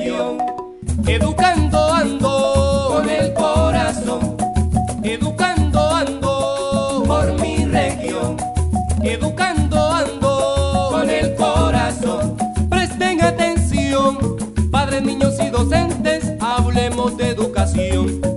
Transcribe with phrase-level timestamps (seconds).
[0.00, 4.36] Educando ando con el corazón.
[5.02, 8.36] Educando ando por mi región.
[9.02, 12.36] Educando ando con el corazón.
[12.70, 14.36] Presten atención,
[14.70, 18.27] padres, niños y docentes, hablemos de educación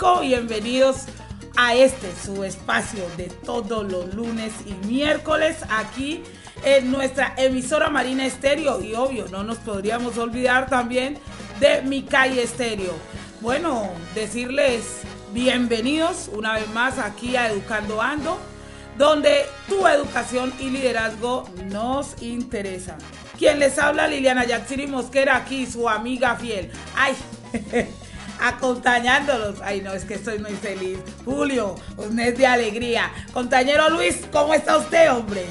[0.00, 1.04] Bienvenidos
[1.58, 6.22] a este, su espacio de todos los lunes y miércoles aquí
[6.64, 8.80] en nuestra emisora Marina Estéreo.
[8.80, 11.18] Y obvio, no nos podríamos olvidar también
[11.60, 12.94] de Mi Calle Estéreo.
[13.42, 15.02] Bueno, decirles
[15.34, 18.38] bienvenidos una vez más aquí a Educando Ando,
[18.96, 22.96] donde tu educación y liderazgo nos interesa.
[23.38, 26.70] Quien les habla, Liliana Yaxiri Mosquera, aquí su amiga fiel.
[26.96, 27.14] ¡Ay!
[28.40, 29.60] acompañándolos.
[29.62, 30.98] Ay, no, es que estoy muy feliz.
[31.24, 33.12] Julio, un mes de alegría.
[33.32, 35.44] Compañero Luis, ¿cómo está usted, hombre?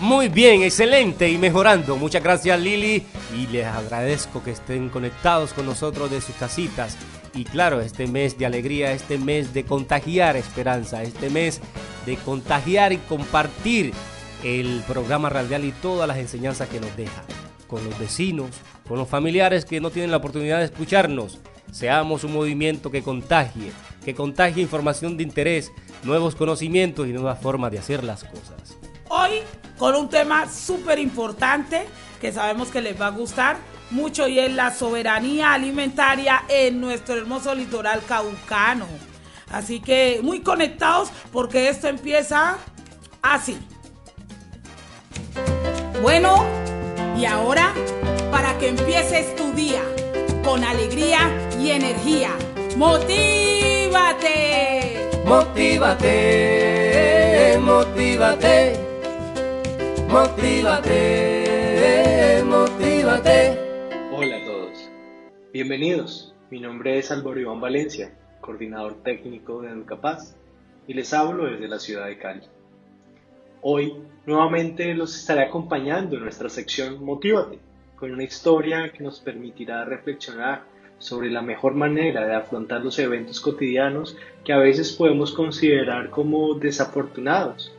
[0.00, 1.96] Muy bien, excelente y mejorando.
[1.96, 3.04] Muchas gracias Lili
[3.36, 6.96] y les agradezco que estén conectados con nosotros de sus casitas.
[7.34, 11.60] Y claro, este mes de alegría, este mes de contagiar esperanza, este mes
[12.06, 13.92] de contagiar y compartir
[14.44, 17.24] el programa radial y todas las enseñanzas que nos deja.
[17.66, 18.50] Con los vecinos,
[18.86, 21.40] con los familiares que no tienen la oportunidad de escucharnos.
[21.70, 23.72] Seamos un movimiento que contagie,
[24.04, 25.70] que contagie información de interés,
[26.02, 28.76] nuevos conocimientos y nuevas formas de hacer las cosas.
[29.08, 29.40] Hoy
[29.76, 31.86] con un tema súper importante
[32.20, 33.58] que sabemos que les va a gustar
[33.90, 38.86] mucho y es la soberanía alimentaria en nuestro hermoso litoral caucano.
[39.50, 42.58] Así que muy conectados porque esto empieza
[43.22, 43.56] así.
[46.02, 46.44] Bueno,
[47.16, 47.72] y ahora
[48.30, 49.82] para que empieces tu día
[50.44, 52.30] con alegría y energía.
[52.76, 54.38] ¡Motívate!
[55.28, 55.98] Motívate,
[57.60, 58.76] motívate,
[60.08, 61.44] motívate,
[62.46, 63.58] motívate.
[64.10, 64.90] Hola a todos,
[65.52, 66.34] bienvenidos.
[66.50, 68.10] Mi nombre es Álvaro Iván Valencia,
[68.40, 70.34] coordinador técnico de Educapaz,
[70.86, 72.48] y les hablo desde la ciudad de Cali.
[73.60, 77.58] Hoy nuevamente los estaré acompañando en nuestra sección Motívate,
[77.98, 80.62] con una historia que nos permitirá reflexionar
[80.98, 86.54] sobre la mejor manera de afrontar los eventos cotidianos que a veces podemos considerar como
[86.54, 87.72] desafortunados.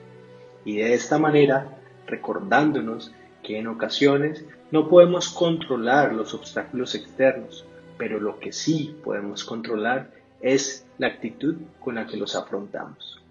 [0.65, 3.11] Y de esta manera, recordándonos
[3.43, 7.65] que en ocasiones no podemos controlar los obstáculos externos,
[7.97, 13.21] pero lo que sí podemos controlar es la actitud con la que los afrontamos.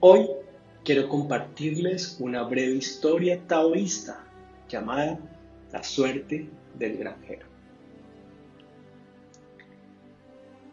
[0.00, 0.26] Hoy
[0.86, 4.24] quiero compartirles una breve historia taoísta
[4.68, 5.18] llamada
[5.72, 6.48] La suerte
[6.78, 7.44] del granjero.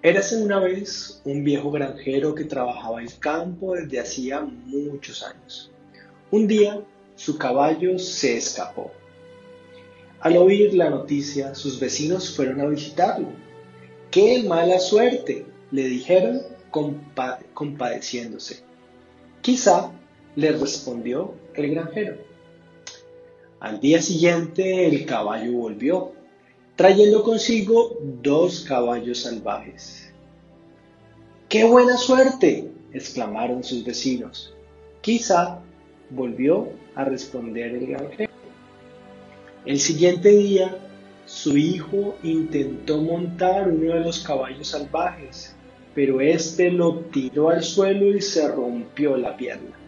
[0.03, 5.71] Érase una vez un viejo granjero que trabajaba en campo desde hacía muchos años.
[6.29, 6.83] Un día
[7.15, 8.91] su caballo se escapó.
[10.19, 13.29] Al oír la noticia, sus vecinos fueron a visitarlo.
[14.11, 15.47] ¡Qué mala suerte!
[15.71, 18.61] le dijeron compa- compadeciéndose.
[19.41, 19.91] Quizá
[20.35, 22.17] le respondió el granjero.
[23.59, 26.11] Al día siguiente el caballo volvió,
[26.75, 30.11] trayendo consigo dos caballos salvajes.
[31.47, 32.71] ¡Qué buena suerte!
[32.93, 34.53] exclamaron sus vecinos.
[35.01, 35.59] Quizá
[36.09, 38.31] volvió a responder el granjero.
[39.65, 40.77] El siguiente día,
[41.25, 45.55] su hijo intentó montar uno de los caballos salvajes,
[45.95, 49.82] pero éste lo tiró al suelo y se rompió la pierna.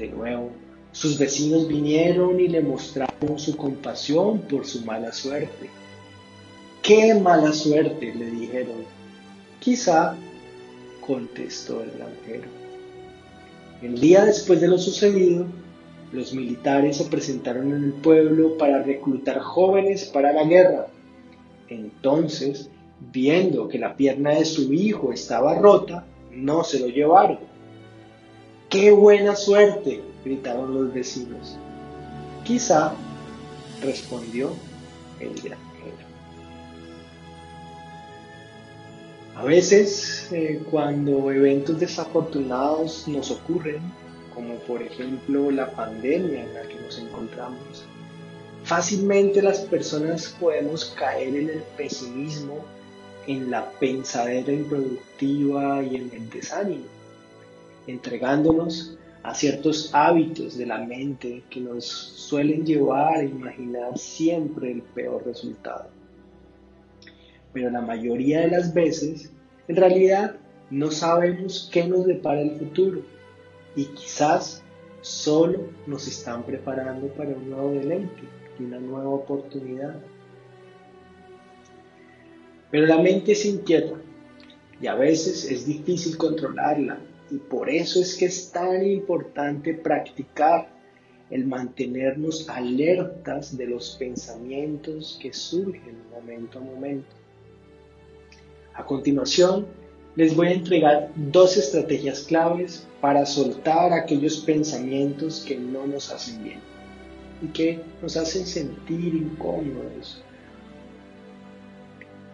[0.00, 0.50] De nuevo,
[0.92, 5.68] sus vecinos vinieron y le mostraron su compasión por su mala suerte.
[6.82, 8.14] ¡Qué mala suerte!
[8.14, 8.76] le dijeron.
[9.58, 10.16] Quizá,
[11.06, 12.48] contestó el granjero.
[13.82, 15.44] El día después de lo sucedido,
[16.14, 20.86] los militares se presentaron en el pueblo para reclutar jóvenes para la guerra.
[21.68, 22.70] Entonces,
[23.12, 27.49] viendo que la pierna de su hijo estaba rota, no se lo llevaron.
[28.70, 30.02] ¡Qué buena suerte!
[30.24, 31.58] gritaron los vecinos.
[32.44, 32.94] Quizá,
[33.82, 34.52] respondió
[35.18, 35.96] el granjero.
[39.36, 43.80] A veces, eh, cuando eventos desafortunados nos ocurren,
[44.34, 47.84] como por ejemplo la pandemia en la que nos encontramos,
[48.64, 52.64] Fácilmente las personas podemos caer en el pesimismo,
[53.26, 56.84] en la pensadera improductiva y en el desánimo,
[57.90, 64.82] entregándonos a ciertos hábitos de la mente que nos suelen llevar a imaginar siempre el
[64.82, 65.90] peor resultado.
[67.52, 69.30] Pero la mayoría de las veces,
[69.68, 70.36] en realidad,
[70.70, 73.02] no sabemos qué nos depara el futuro
[73.76, 74.62] y quizás
[75.00, 78.22] solo nos están preparando para un nuevo deleite
[78.58, 79.96] y una nueva oportunidad.
[82.70, 83.96] Pero la mente es inquieta
[84.80, 87.00] y a veces es difícil controlarla
[87.30, 90.68] y por eso es que es tan importante practicar
[91.30, 97.14] el mantenernos alertas de los pensamientos que surgen momento a momento.
[98.74, 99.66] A continuación,
[100.16, 106.42] les voy a entregar dos estrategias claves para soltar aquellos pensamientos que no nos hacen
[106.42, 106.60] bien
[107.42, 110.22] y que nos hacen sentir incómodos.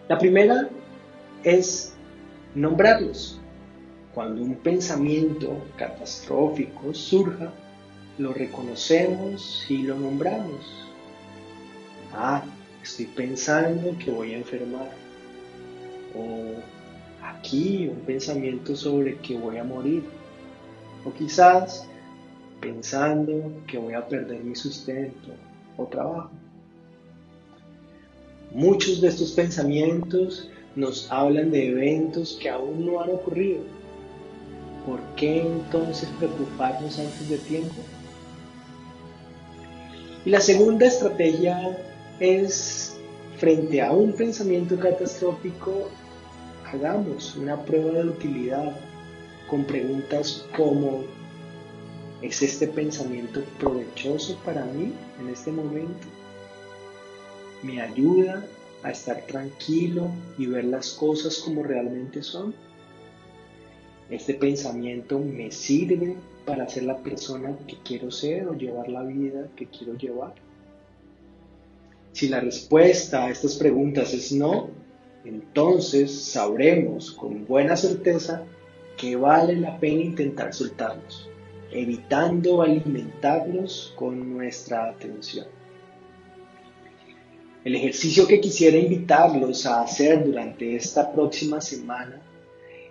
[0.08, 0.70] La primera
[1.44, 1.92] es
[2.54, 3.35] nombrarlos.
[4.16, 7.52] Cuando un pensamiento catastrófico surja,
[8.16, 10.64] lo reconocemos y lo nombramos.
[12.14, 12.42] Ah,
[12.82, 14.90] estoy pensando que voy a enfermar.
[16.14, 16.54] O
[17.22, 20.04] aquí un pensamiento sobre que voy a morir.
[21.04, 21.86] O quizás
[22.58, 25.28] pensando que voy a perder mi sustento
[25.76, 26.30] o trabajo.
[28.50, 33.75] Muchos de estos pensamientos nos hablan de eventos que aún no han ocurrido
[34.86, 37.74] ¿por qué entonces preocuparnos antes de tiempo?
[40.24, 41.76] Y la segunda estrategia
[42.20, 42.96] es,
[43.36, 45.90] frente a un pensamiento catastrófico,
[46.64, 48.76] hagamos una prueba de utilidad
[49.50, 51.04] con preguntas como,
[52.22, 56.06] ¿es este pensamiento provechoso para mí en este momento?
[57.62, 58.44] ¿Me ayuda
[58.82, 60.08] a estar tranquilo
[60.38, 62.54] y ver las cosas como realmente son?
[64.10, 69.48] Este pensamiento me sirve para ser la persona que quiero ser o llevar la vida
[69.56, 70.34] que quiero llevar.
[72.12, 74.70] Si la respuesta a estas preguntas es no,
[75.24, 78.44] entonces sabremos con buena certeza
[78.96, 81.28] que vale la pena intentar soltarlos,
[81.72, 85.46] evitando alimentarlos con nuestra atención.
[87.64, 92.22] El ejercicio que quisiera invitarlos a hacer durante esta próxima semana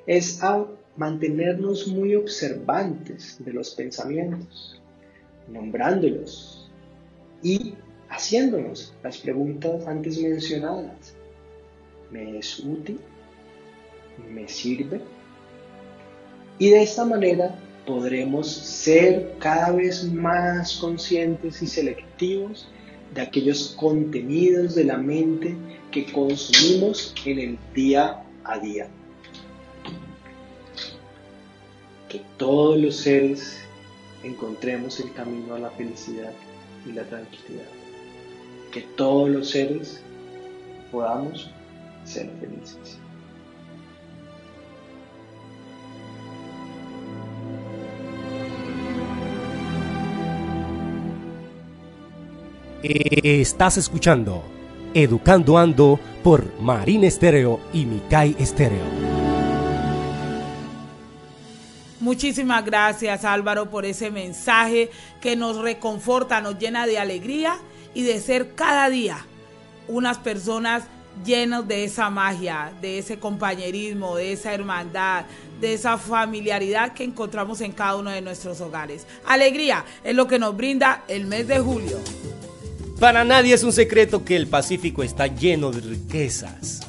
[0.06, 0.66] es a
[0.98, 4.82] mantenernos muy observantes de los pensamientos,
[5.48, 6.70] nombrándolos
[7.44, 7.74] y
[8.10, 11.16] haciéndonos las preguntas antes mencionadas.
[12.12, 13.00] ¿Me es útil?
[14.32, 15.02] ¿Me sirve?
[16.58, 22.68] Y de esta manera podremos ser cada vez más conscientes y selectivos
[23.14, 25.56] de aquellos contenidos de la mente
[25.92, 28.88] que consumimos en el día a día.
[32.10, 33.60] Que todos los seres
[34.24, 36.34] encontremos el camino a la felicidad
[36.86, 37.66] y la tranquilidad.
[38.72, 40.02] Que todos los seres
[40.92, 41.50] podamos
[42.04, 43.00] ser felices.
[52.84, 54.44] Estás escuchando
[54.94, 59.25] Educando Ando por Marín Estéreo y Mikai Estéreo.
[62.06, 67.58] Muchísimas gracias Álvaro por ese mensaje que nos reconforta, nos llena de alegría
[67.96, 69.26] y de ser cada día
[69.88, 70.84] unas personas
[71.26, 75.26] llenas de esa magia, de ese compañerismo, de esa hermandad,
[75.60, 79.08] de esa familiaridad que encontramos en cada uno de nuestros hogares.
[79.26, 81.98] Alegría es lo que nos brinda el mes de julio.
[83.00, 86.82] Para nadie es un secreto que el Pacífico está lleno de riquezas.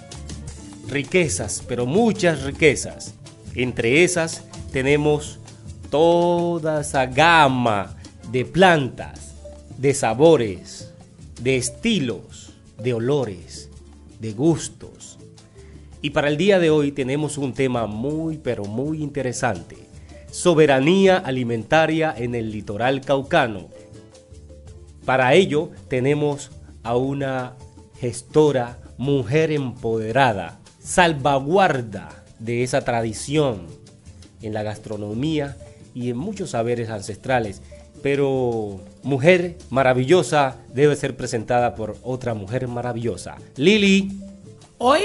[0.86, 3.14] Riquezas, pero muchas riquezas.
[3.54, 4.42] Entre esas
[4.76, 5.38] tenemos
[5.88, 7.96] toda esa gama
[8.30, 9.34] de plantas,
[9.78, 10.92] de sabores,
[11.40, 13.70] de estilos, de olores,
[14.20, 15.18] de gustos.
[16.02, 19.78] Y para el día de hoy tenemos un tema muy pero muy interesante.
[20.30, 23.68] Soberanía alimentaria en el litoral caucano.
[25.06, 26.50] Para ello tenemos
[26.82, 27.56] a una
[27.98, 33.85] gestora, mujer empoderada, salvaguarda de esa tradición
[34.42, 35.56] en la gastronomía
[35.94, 37.62] y en muchos saberes ancestrales.
[38.02, 43.36] Pero mujer maravillosa debe ser presentada por otra mujer maravillosa.
[43.56, 44.20] Lili.
[44.78, 45.00] Hoy,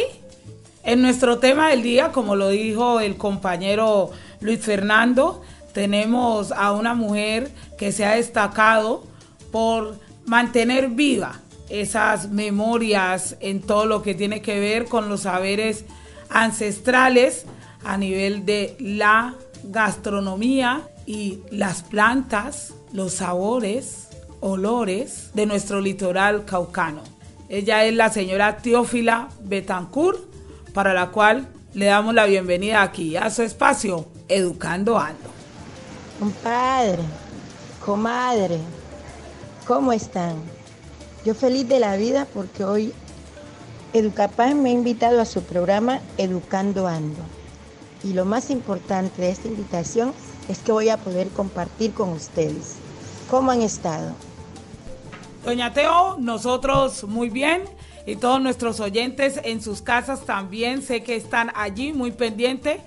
[0.83, 4.11] en nuestro tema del día, como lo dijo el compañero
[4.41, 5.41] Luis Fernando,
[5.73, 9.03] tenemos a una mujer que se ha destacado
[9.51, 9.95] por
[10.25, 15.85] mantener viva esas memorias en todo lo que tiene que ver con los saberes
[16.29, 17.45] ancestrales
[17.83, 24.09] a nivel de la gastronomía y las plantas, los sabores,
[24.39, 27.03] olores de nuestro litoral caucano.
[27.49, 30.19] Ella es la señora Teófila Betancourt,
[30.73, 35.29] para la cual le damos la bienvenida aquí a su espacio, Educando Ando.
[36.19, 37.03] Compadre,
[37.83, 38.57] comadre,
[39.67, 40.35] ¿cómo están?
[41.25, 42.93] Yo feliz de la vida porque hoy
[43.93, 47.21] Educapaz me ha invitado a su programa Educando Ando.
[48.03, 50.13] Y lo más importante de esta invitación
[50.49, 52.75] es que voy a poder compartir con ustedes.
[53.29, 54.13] ¿Cómo han estado?
[55.45, 57.63] Doña Teo, nosotros muy bien
[58.05, 62.79] y todos nuestros oyentes en sus casas también sé que están allí muy pendientes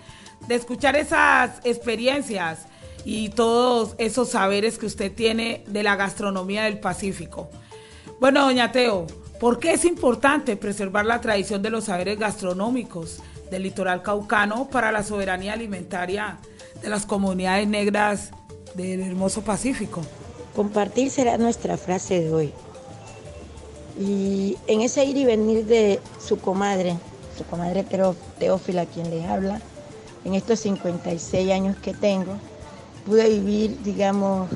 [0.46, 2.66] de escuchar esas experiencias
[3.04, 7.48] y todos esos saberes que usted tiene de la gastronomía del Pacífico.
[8.20, 9.06] Bueno, doña Teo,
[9.40, 14.92] ¿por qué es importante preservar la tradición de los saberes gastronómicos del litoral caucano para
[14.92, 16.38] la soberanía alimentaria
[16.80, 18.30] de las comunidades negras
[18.74, 20.02] del hermoso Pacífico?
[20.54, 22.52] Compartir será nuestra frase de hoy.
[23.98, 26.96] Y en ese ir y venir de su comadre,
[27.36, 27.84] su comadre
[28.38, 29.60] Teófila, quien les habla,
[30.24, 32.36] en estos 56 años que tengo,
[33.06, 34.48] pude vivir, digamos,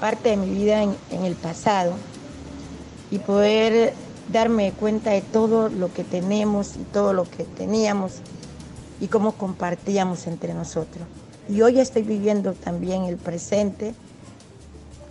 [0.00, 1.94] parte de mi vida en, en el pasado
[3.10, 3.94] y poder
[4.32, 8.14] darme cuenta de todo lo que tenemos y todo lo que teníamos
[9.00, 11.06] y cómo compartíamos entre nosotros.
[11.48, 13.94] Y hoy estoy viviendo también el presente,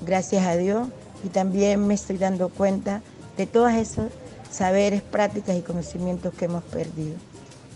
[0.06, 0.88] gracias a Dios,
[1.24, 3.02] y también me estoy dando cuenta
[3.38, 4.08] de todos esos
[4.52, 7.16] saberes, prácticas y conocimientos que hemos perdido.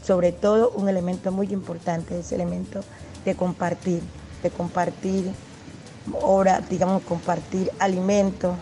[0.05, 2.81] Sobre todo un elemento muy importante, ese elemento
[3.25, 4.01] de compartir,
[4.43, 5.31] de compartir
[6.21, 8.55] ahora, digamos, compartir alimentos,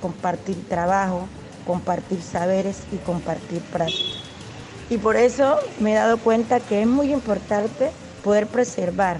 [0.00, 1.26] compartir trabajo,
[1.66, 4.22] compartir saberes y compartir prácticas.
[4.88, 7.90] Y por eso me he dado cuenta que es muy importante
[8.22, 9.18] poder preservar,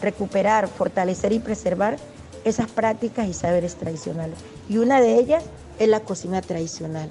[0.00, 1.98] recuperar, fortalecer y preservar
[2.44, 4.38] esas prácticas y saberes tradicionales.
[4.68, 5.44] Y una de ellas
[5.78, 7.08] es la cocina tradicional.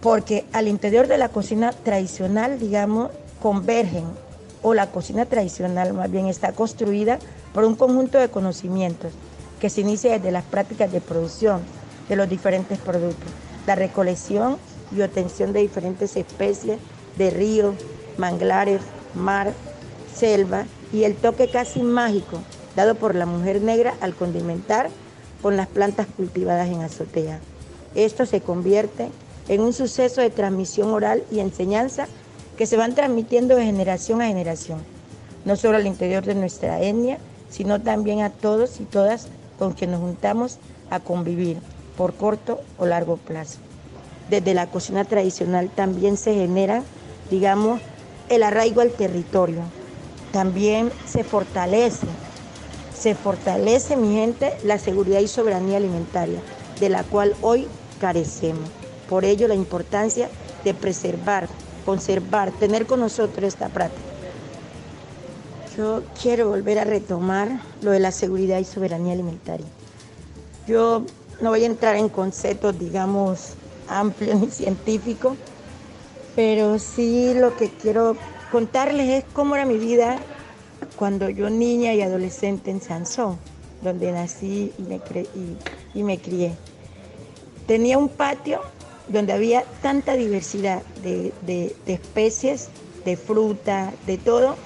[0.00, 4.04] Porque al interior de la cocina tradicional, digamos, convergen,
[4.62, 7.18] o la cocina tradicional más bien está construida
[7.54, 9.12] por un conjunto de conocimientos
[9.60, 11.60] que se inicia desde las prácticas de producción
[12.08, 13.30] de los diferentes productos,
[13.66, 14.56] la recolección
[14.96, 16.78] y obtención de diferentes especies
[17.16, 17.74] de ríos,
[18.16, 18.80] manglares,
[19.14, 19.52] mar,
[20.14, 22.40] selva y el toque casi mágico
[22.76, 24.88] dado por la mujer negra al condimentar
[25.42, 27.40] con las plantas cultivadas en azotea.
[27.94, 29.10] Esto se convierte
[29.48, 32.06] en un suceso de transmisión oral y enseñanza
[32.56, 34.80] que se van transmitiendo de generación a generación,
[35.44, 37.18] no solo al interior de nuestra etnia,
[37.50, 40.58] sino también a todos y todas con quien nos juntamos
[40.90, 41.58] a convivir
[41.98, 43.58] por corto o largo plazo.
[44.30, 46.84] Desde la cocina tradicional también se genera,
[47.28, 47.80] digamos,
[48.28, 49.62] el arraigo al territorio.
[50.32, 52.06] También se fortalece,
[52.96, 56.40] se fortalece, mi gente, la seguridad y soberanía alimentaria,
[56.78, 57.66] de la cual hoy
[58.00, 58.70] carecemos.
[59.08, 60.28] Por ello la importancia
[60.64, 61.48] de preservar,
[61.84, 64.02] conservar, tener con nosotros esta práctica.
[65.76, 69.66] Yo quiero volver a retomar lo de la seguridad y soberanía alimentaria.
[70.66, 71.04] Yo
[71.40, 73.54] no voy a entrar en conceptos, digamos,
[73.88, 75.36] amplios ni científicos,
[76.34, 78.16] pero sí lo que quiero
[78.50, 80.18] contarles es cómo era mi vida
[80.96, 83.38] cuando yo niña y adolescente en Sansón,
[83.82, 85.00] donde nací y me,
[85.94, 86.54] y me crié.
[87.66, 88.60] Tenía un patio
[89.08, 92.68] donde había tanta diversidad de, de, especies,
[93.04, 94.56] de fruta, de todo,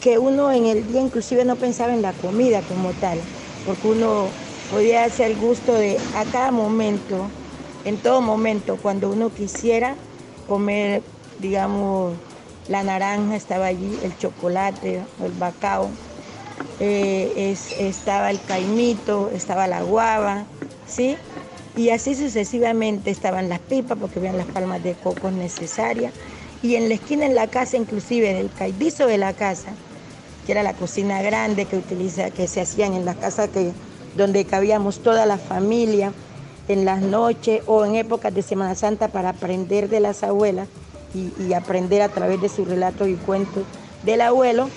[0.00, 3.18] que uno en el día inclusive no pensaba en la comida como tal,
[3.66, 4.28] porque uno
[4.72, 7.26] podía hacer el gusto de a cada momento,
[7.84, 9.94] en todo momento, cuando uno quisiera
[10.48, 11.02] comer,
[11.40, 12.14] digamos,
[12.68, 15.90] la naranja estaba allí, el chocolate, el bacao,
[16.80, 20.44] eh, estaba el caimito, estaba la guava,
[20.88, 21.16] ¿sí?
[21.76, 26.14] Y así sucesivamente estaban las pipas porque habían las palmas de coco necesarias.
[26.62, 29.74] Y en la esquina en la casa, inclusive del caidizo de la casa,
[30.46, 33.72] que era la cocina grande que, utiliza, que se hacían en las casas que,
[34.16, 36.12] donde cabíamos toda la familia,
[36.68, 40.68] en las noches o en épocas de Semana Santa para aprender de las abuelas
[41.14, 43.64] y, aprender a través de sus relatos y cuentos
[44.02, 44.70] del abuelo,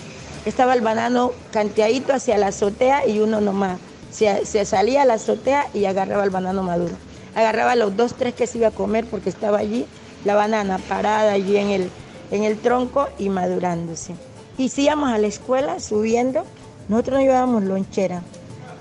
[0.46, 3.80] estaba el banano canteadito hacia la azotea y uno nomás
[4.12, 6.94] se, salía a la azotea y agarraba el banano maduro.
[7.36, 9.86] Agarraba los dos, tres que se iba a comer porque estaba allí
[10.26, 11.90] la banana parada allí en el,
[12.32, 14.16] en el tronco y madurándose.
[14.58, 16.44] Y íbamos a la escuela subiendo,
[16.90, 18.22] nosotros no llevábamos lonchera.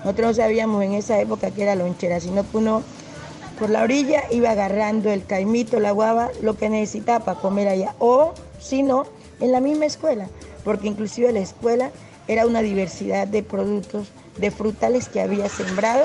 [0.05, 2.83] Nosotros no sabíamos en esa época que era lonchera, sino que uno
[3.57, 7.95] por la orilla iba agarrando el caimito, la guava, lo que necesitaba para comer allá.
[7.97, 9.07] O, si no,
[9.39, 10.27] en la misma escuela,
[10.63, 11.89] porque inclusive la escuela
[12.27, 16.03] era una diversidad de productos, de frutales que había sembrado,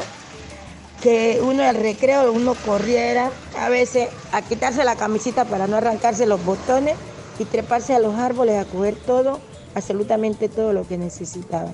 [1.02, 6.25] que uno al recreo, uno corriera a veces a quitarse la camisita para no arrancarse
[6.25, 6.97] los botones
[7.38, 9.40] y treparse a los árboles a coger todo,
[9.75, 11.73] absolutamente todo lo que necesitaba.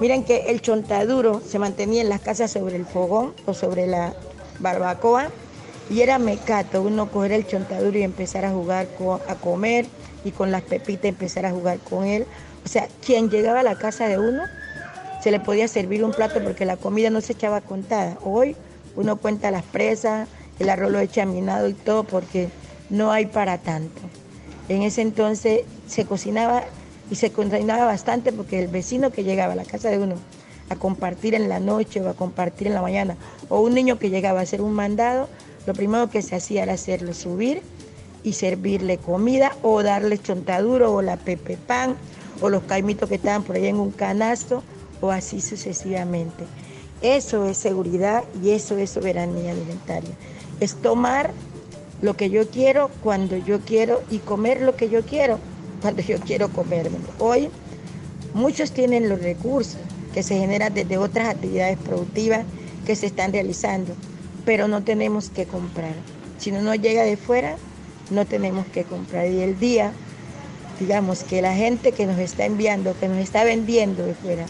[0.00, 4.12] Miren que el chontaduro se mantenía en las casas sobre el fogón o sobre la
[4.58, 5.28] barbacoa
[5.88, 8.88] y era mecato uno coger el chontaduro y empezar a jugar,
[9.28, 9.86] a comer
[10.24, 12.26] y con las pepitas empezar a jugar con él.
[12.64, 14.42] O sea, quien llegaba a la casa de uno
[15.22, 18.18] se le podía servir un plato porque la comida no se echaba contada.
[18.24, 18.56] Hoy
[18.96, 22.48] uno cuenta las presas, el arroz lo echa minado y todo porque
[22.90, 24.00] no hay para tanto.
[24.68, 26.64] En ese entonces se cocinaba
[27.14, 30.16] y se cocinaba bastante porque el vecino que llegaba a la casa de uno
[30.68, 33.16] a compartir en la noche o a compartir en la mañana,
[33.48, 35.28] o un niño que llegaba a hacer un mandado,
[35.64, 37.62] lo primero que se hacía era hacerle subir
[38.24, 41.94] y servirle comida o darle chontaduro o la pepe pan
[42.40, 44.64] o los caimitos que estaban por ahí en un canasto
[45.00, 46.42] o así sucesivamente.
[47.00, 50.10] Eso es seguridad y eso es soberanía alimentaria.
[50.58, 51.30] Es tomar
[52.02, 55.38] lo que yo quiero cuando yo quiero y comer lo que yo quiero
[55.84, 56.96] cuando yo quiero comerme.
[57.18, 57.50] Hoy
[58.32, 59.76] muchos tienen los recursos
[60.14, 62.46] que se generan desde otras actividades productivas
[62.86, 63.92] que se están realizando,
[64.46, 65.92] pero no tenemos que comprar.
[66.38, 67.58] Si no nos llega de fuera,
[68.08, 69.26] no tenemos que comprar.
[69.26, 69.92] Y el día,
[70.80, 74.46] digamos, que la gente que nos está enviando, que nos está vendiendo de fuera,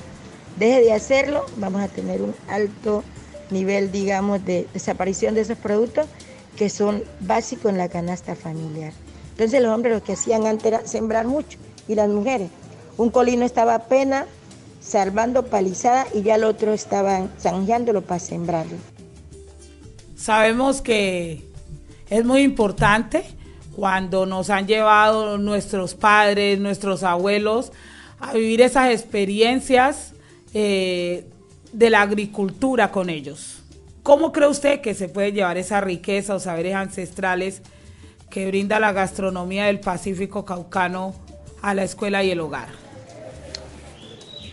[0.57, 3.03] deje de hacerlo, vamos a tener un alto
[3.51, 6.07] nivel, digamos, de desaparición de esos productos
[6.57, 8.93] que son básicos en la canasta familiar.
[9.35, 12.51] Entonces los hombres lo que hacían antes era sembrar mucho y las mujeres.
[12.97, 14.27] Un colino estaba apenas
[14.81, 18.77] salvando palizada y ya el otro estaban zanjándolo para sembrarlo.
[20.15, 21.43] Sabemos que
[22.09, 23.25] es muy importante
[23.75, 27.73] cuando nos han llevado nuestros padres, nuestros abuelos
[28.21, 30.13] a vivir esas experiencias
[30.53, 31.29] eh,
[31.73, 33.65] de la agricultura con ellos.
[34.05, 37.63] ¿Cómo cree usted que se puede llevar esa riqueza o saberes ancestrales
[38.35, 41.15] que brinda la gastronomía del Pacífico Caucano
[41.63, 42.67] a la escuela y el hogar.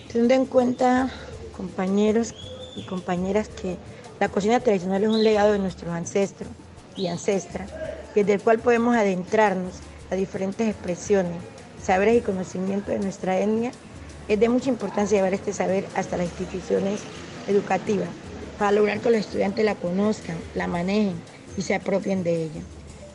[0.08, 1.10] Teniendo en cuenta,
[1.58, 2.36] compañeros
[2.76, 3.78] y compañeras, que
[4.20, 6.48] la cocina tradicional es un legado de nuestros ancestros
[6.96, 7.72] y ancestras,
[8.13, 9.74] desde el cual podemos adentrarnos
[10.12, 11.38] a diferentes expresiones,
[11.82, 13.72] saberes y conocimientos de nuestra etnia,
[14.28, 17.00] es de mucha importancia llevar este saber hasta las instituciones
[17.48, 18.10] educativas
[18.60, 21.15] para lograr que los estudiantes la conozcan, la manejen
[21.58, 22.62] y se apropien de ella.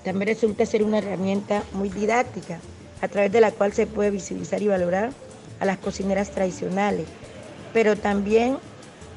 [0.06, 2.60] También resulta ser una herramienta muy didáctica,
[3.02, 5.10] a través de la cual se puede visibilizar y valorar
[5.58, 7.08] a las cocineras tradicionales,
[7.72, 8.58] pero también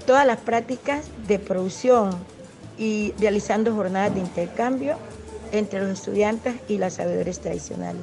[0.07, 2.09] todas las prácticas de producción
[2.79, 4.95] y realizando jornadas de intercambio
[5.51, 8.01] entre los estudiantes y las sabedores tradicionales.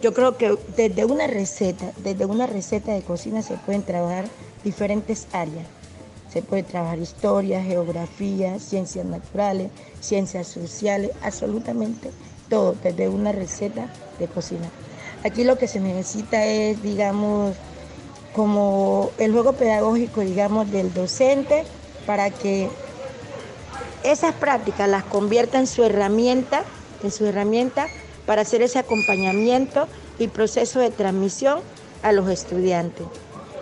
[0.00, 4.24] Yo creo que desde una receta, desde una receta de cocina se pueden trabajar
[4.64, 5.66] diferentes áreas.
[6.32, 12.10] Se puede trabajar historia, geografía, ciencias naturales, ciencias sociales, absolutamente
[12.48, 14.68] todo, desde una receta de cocina.
[15.24, 17.54] Aquí lo que se necesita es, digamos,
[18.34, 21.64] como el juego pedagógico, digamos, del docente
[22.06, 22.68] para que
[24.04, 26.64] esas prácticas las convierta en su herramienta,
[27.02, 27.88] en su herramienta
[28.26, 31.60] para hacer ese acompañamiento y proceso de transmisión
[32.02, 33.06] a los estudiantes.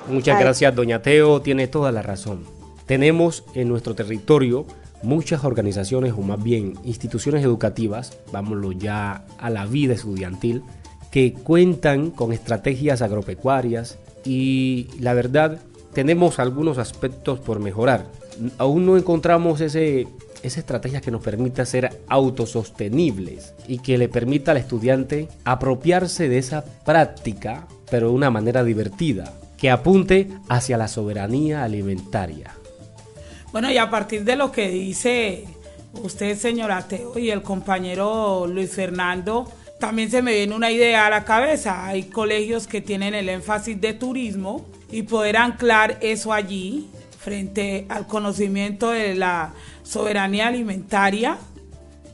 [0.09, 2.54] Muchas gracias, doña Teo, tiene toda la razón.
[2.87, 4.67] Tenemos en nuestro territorio
[5.03, 10.63] muchas organizaciones o más bien instituciones educativas, vámonos ya a la vida estudiantil,
[11.11, 15.61] que cuentan con estrategias agropecuarias y la verdad
[15.93, 18.07] tenemos algunos aspectos por mejorar.
[18.59, 20.09] Aún no encontramos ese,
[20.43, 26.39] esa estrategia que nos permita ser autosostenibles y que le permita al estudiante apropiarse de
[26.39, 32.55] esa práctica, pero de una manera divertida, que apunte hacia la soberanía alimentaria.
[33.55, 35.45] Bueno, y a partir de lo que dice
[36.03, 41.11] usted, señora Teo, y el compañero Luis Fernando, también se me viene una idea a
[41.11, 41.87] la cabeza.
[41.87, 48.09] Hay colegios que tienen el énfasis de turismo y poder anclar eso allí frente al
[48.09, 49.53] conocimiento de la
[49.85, 51.39] soberanía alimentaria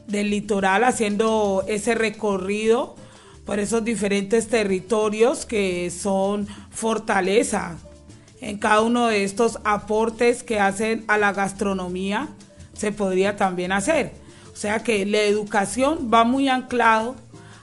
[0.08, 2.96] del litoral, haciendo ese recorrido
[3.46, 7.78] por esos diferentes territorios que son fortaleza
[8.40, 12.28] en cada uno de estos aportes que hacen a la gastronomía
[12.72, 14.12] se podría también hacer.
[14.52, 17.16] O sea que la educación va muy anclado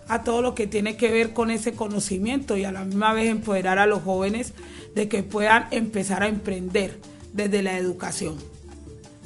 [0.08, 3.30] a todo lo que tiene que ver con ese conocimiento y a la misma vez
[3.30, 4.54] empoderar a los jóvenes
[4.96, 7.00] de que puedan empezar a emprender
[7.34, 8.38] desde la educación.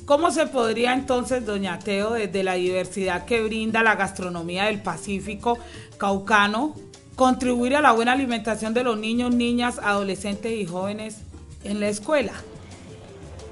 [0.06, 5.60] ¿Cómo se podría entonces, doña Teo, desde la diversidad que brinda la gastronomía del Pacífico
[5.98, 6.76] caucano,
[7.16, 11.20] contribuir a la buena alimentación de los niños, niñas, adolescentes y jóvenes
[11.64, 12.34] en la escuela?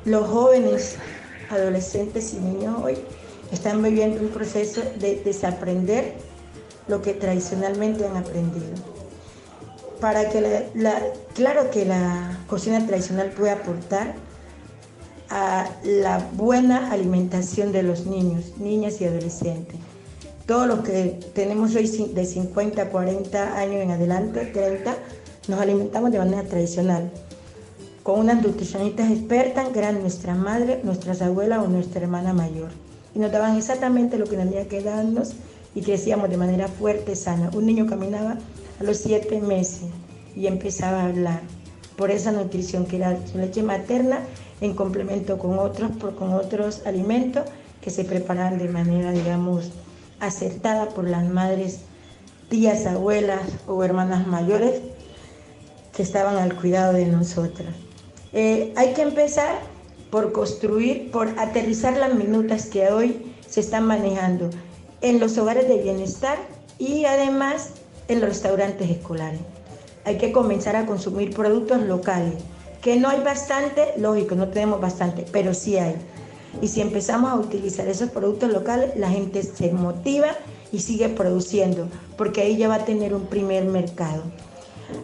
[0.06, 0.95] Los jóvenes,
[1.50, 2.98] adolescentes y niños hoy
[3.52, 6.13] están viviendo un proceso de desaprender
[6.88, 8.67] lo que tradicionalmente han aprendido.
[10.00, 11.02] Para que la,
[11.36, 14.15] claro que la cocina tradicional puede aportar
[15.30, 19.76] a la buena alimentación de los niños, niñas y adolescentes.
[20.48, 24.95] Todos los que tenemos hoy de 50, 40 años en adelante, 30,
[25.48, 27.12] nos alimentamos de manera tradicional,
[28.10, 32.69] con unas nutricionistas expertas que eran nuestra madre, nuestras abuelas o nuestra hermana mayor.
[33.13, 35.34] Y nos daban exactamente lo que tenía que darnos
[35.76, 37.52] y crecíamos de manera fuerte, sana.
[37.54, 38.39] Un niño caminaba
[38.80, 39.89] a los siete meses
[40.36, 41.41] y empezaba a hablar
[41.98, 44.22] por esa nutrición que era su leche materna
[44.60, 47.43] en complemento con otros, con otros alimentos
[47.80, 49.69] que se preparaban de manera, digamos,
[50.19, 51.82] acertada por las madres,
[52.50, 54.82] tías, abuelas o hermanas mayores
[55.95, 57.76] que estaban al cuidado de nosotras.
[58.34, 59.60] Eh, hay que empezar
[60.12, 64.50] por construir, por aterrizar las minutas que hoy se están manejando
[65.02, 66.38] en los hogares de bienestar
[66.78, 67.72] y además
[68.08, 69.39] en los restaurantes escolares.
[70.06, 72.34] Hay que comenzar a consumir productos locales,
[72.82, 75.96] que no hay bastante, lógico, no tenemos bastante, pero sí hay.
[76.62, 80.30] Y si empezamos a utilizar esos productos locales, la gente se motiva
[80.72, 81.88] y sigue produciendo,
[82.18, 84.24] porque ahí ya va a tener un primer mercado.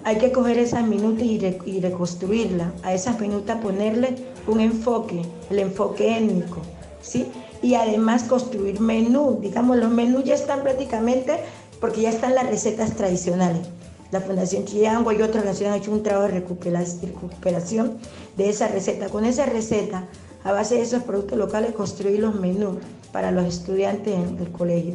[0.03, 4.15] Hay que coger esas minutas y, y reconstruirlas, a esas minutas ponerle
[4.47, 6.57] un enfoque, el enfoque étnico,
[7.01, 7.27] ¿sí?
[7.61, 11.39] Y además construir menú, digamos, los menús ya están prácticamente,
[11.79, 13.67] porque ya están las recetas tradicionales.
[14.11, 17.97] La Fundación Chiango y otras naciones han hecho un trabajo de recuperación
[18.37, 19.09] de esa receta.
[19.09, 20.05] Con esa receta,
[20.43, 22.77] a base de esos productos locales, construir los menús
[23.11, 24.93] para los estudiantes en el colegio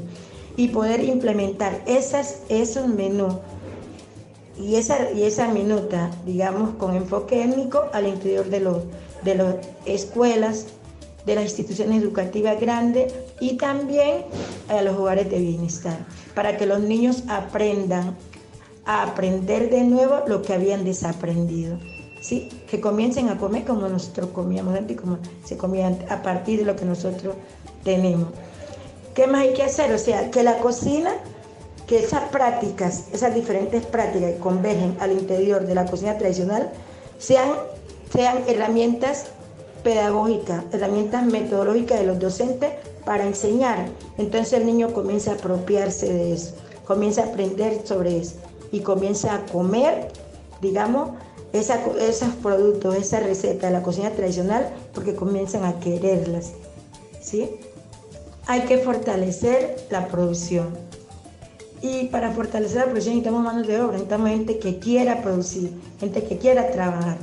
[0.57, 3.35] y poder implementar esas, esos menús
[4.59, 8.79] y esa, y esa minuta, digamos, con enfoque étnico al interior de, los,
[9.23, 10.67] de las escuelas,
[11.27, 14.25] de las instituciones educativas grandes y también
[14.69, 15.99] a los hogares de bienestar,
[16.35, 18.17] para que los niños aprendan
[18.85, 21.79] a aprender de nuevo lo que habían desaprendido.
[22.21, 22.49] ¿sí?
[22.69, 26.77] Que comiencen a comer como nosotros comíamos antes como se comía a partir de lo
[26.77, 27.35] que nosotros
[27.85, 28.29] tenemos.
[29.15, 29.93] ¿Qué más hay que hacer?
[29.93, 31.13] O sea, que la cocina,
[31.91, 36.71] que esas prácticas, esas diferentes prácticas que convergen al interior de la cocina tradicional,
[37.19, 37.51] sean,
[38.13, 39.27] sean herramientas
[39.83, 42.71] pedagógicas, herramientas metodológicas de los docentes
[43.05, 43.89] para enseñar.
[44.19, 46.55] Entonces el niño comienza a apropiarse de eso,
[46.87, 48.37] comienza a aprender sobre eso
[48.71, 50.13] y comienza a comer,
[50.61, 51.11] digamos,
[51.53, 56.53] esos productos, esa receta de la cocina tradicional, porque comienzan a quererlas.
[57.21, 57.51] ¿sí?
[58.47, 60.69] Hay que fortalecer la producción.
[61.83, 66.25] Y para fortalecer la producción necesitamos manos de obra, necesitamos gente que quiera producir, gente
[66.25, 67.17] que quiera trabajar.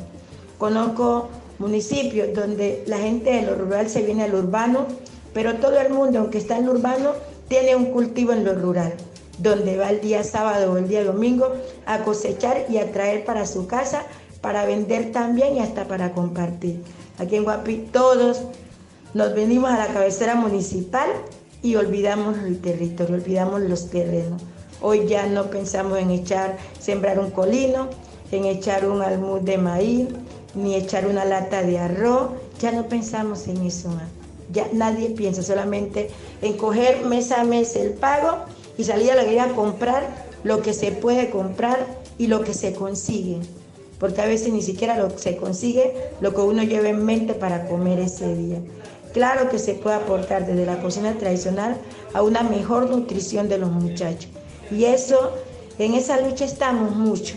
[0.57, 4.87] Conozco municipios donde la gente de lo rural se viene al urbano,
[5.33, 7.11] pero todo el mundo, aunque está en lo urbano,
[7.47, 8.93] tiene un cultivo en lo rural
[9.37, 11.53] donde va el día sábado o el día domingo
[11.85, 14.03] a cosechar y a traer para su casa,
[14.41, 16.81] para vender también y hasta para compartir.
[17.19, 18.41] Aquí en Guapi todos
[19.13, 21.07] nos venimos a la cabecera municipal
[21.61, 24.41] y olvidamos el territorio, olvidamos los terrenos.
[24.81, 27.89] Hoy ya no pensamos en echar, sembrar un colino,
[28.31, 30.07] en echar un almud de maíz,
[30.53, 33.89] ni echar una lata de arroz, ya no pensamos en eso
[34.51, 36.09] Ya nadie piensa solamente
[36.41, 38.37] en coger mes a mes el pago
[38.77, 41.85] y salir a la vida a comprar lo que se puede comprar
[42.17, 43.39] y lo que se consigue.
[43.99, 47.33] Porque a veces ni siquiera lo que se consigue lo que uno lleva en mente
[47.33, 48.59] para comer ese día.
[49.17, 51.75] Claro que se puede aportar desde la cocina tradicional
[52.13, 54.29] a una mejor nutrición de los muchachos.
[54.69, 55.33] Y eso,
[55.79, 57.33] en esa lucha estamos mucho,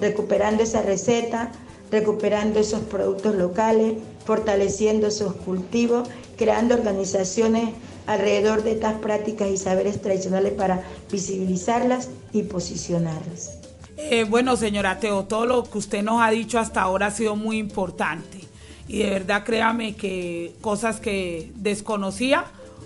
[0.00, 1.50] recuperando esa receta,
[1.90, 7.70] recuperando esos productos locales, fortaleciendo esos cultivos, creando organizaciones
[8.06, 13.58] alrededor de estas prácticas y saberes tradicionales para visibilizarlas y posicionarlas.
[13.96, 17.34] Eh, bueno, señora Teo, todo lo que usted nos ha dicho hasta ahora ha sido
[17.34, 18.45] muy importante
[18.88, 22.44] y de verdad créame que cosas que desconocía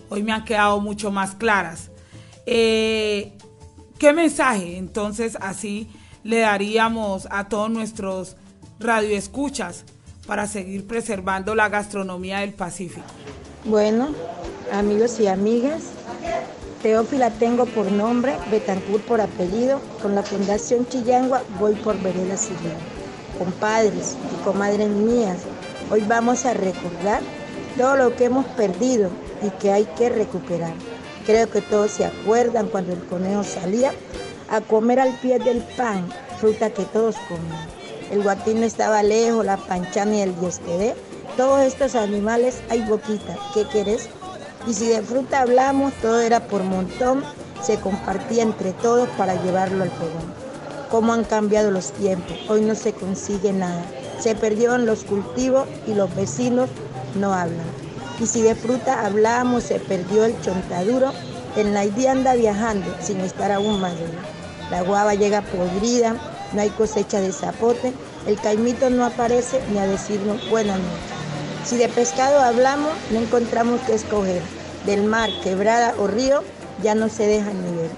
[0.09, 1.91] hoy me han quedado mucho más claras.
[2.47, 3.33] Eh,
[3.99, 5.89] ¿Qué mensaje entonces así
[6.25, 8.37] le daríamos a todos nuestros
[8.79, 9.85] radioescuchas
[10.27, 13.07] para seguir preservando la gastronomía del Pacífico?
[13.65, 14.15] Bueno,
[14.73, 15.83] amigos y amigas,
[16.83, 22.73] Teófila tengo por nombre, Betancourt por apellido, con la Fundación Chillangua voy por Vereda Civil.
[23.39, 25.41] Compadres y comadres mías,
[25.93, 27.21] Hoy vamos a recordar
[27.77, 29.11] todo lo que hemos perdido
[29.43, 30.73] y que hay que recuperar.
[31.27, 33.91] Creo que todos se acuerdan cuando el conejo salía
[34.49, 37.67] a comer al pie del pan, fruta que todos comían.
[38.13, 40.95] El guatín no estaba lejos, la panchana y el diestedé.
[41.37, 43.37] Todos estos animales hay boquita.
[43.53, 44.09] ¿Qué querés?
[44.69, 47.25] Y si de fruta hablamos, todo era por montón,
[47.63, 50.33] se compartía entre todos para llevarlo al fogón.
[50.89, 52.37] ¿Cómo han cambiado los tiempos?
[52.49, 53.85] Hoy no se consigue nada.
[54.21, 56.69] Se perdieron los cultivos y los vecinos
[57.19, 57.67] no hablan.
[58.21, 61.13] Y si de fruta hablamos, se perdió el chontaduro.
[61.57, 64.13] En la idea anda viajando sin estar aún maduro.
[64.71, 66.17] La guava llega podrida,
[66.53, 67.93] no hay cosecha de zapote,
[68.27, 71.21] el caimito no aparece ni a decirnos buenas noches.
[71.65, 74.43] Si de pescado hablamos, no encontramos qué escoger.
[74.87, 76.43] Del mar, quebrada o río,
[76.83, 77.91] ya no se deja ni ver.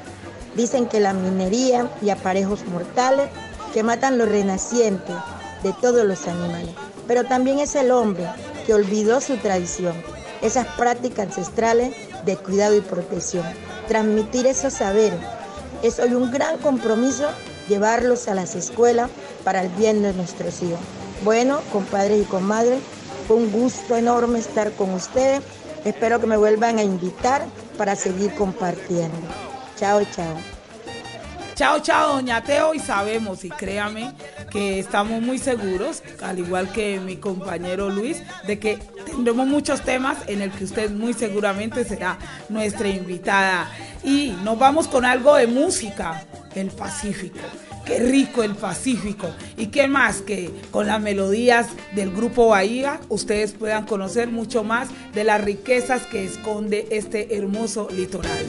[0.56, 3.28] Dicen que la minería y aparejos mortales
[3.72, 5.16] que matan los renacientes,
[5.62, 6.74] de todos los animales.
[7.06, 8.26] Pero también es el hombre
[8.66, 9.94] que olvidó su tradición,
[10.40, 11.94] esas prácticas ancestrales
[12.24, 13.44] de cuidado y protección.
[13.88, 15.20] Transmitir esos saberes
[15.82, 17.28] es hoy un gran compromiso
[17.68, 19.10] llevarlos a las escuelas
[19.44, 20.80] para el bien de nuestros hijos.
[21.24, 22.80] Bueno, compadres y comadres,
[23.26, 25.42] fue un gusto enorme estar con ustedes.
[25.84, 27.44] Espero que me vuelvan a invitar
[27.76, 29.16] para seguir compartiendo.
[29.76, 30.36] Chao, chao.
[31.54, 34.12] Chao, chao, doña Teo, y sabemos, y créame,
[34.52, 40.18] que estamos muy seguros, al igual que mi compañero Luis, de que tendremos muchos temas
[40.26, 42.18] en el que usted muy seguramente será
[42.50, 43.70] nuestra invitada.
[44.04, 47.38] Y nos vamos con algo de música, el Pacífico.
[47.86, 49.28] Qué rico el Pacífico.
[49.56, 54.88] Y qué más que con las melodías del grupo Bahía ustedes puedan conocer mucho más
[55.14, 58.46] de las riquezas que esconde este hermoso litoral.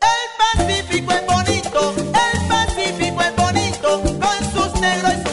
[0.00, 5.31] El Pacífico es bonito, el Pacífico es bonito, con sus negros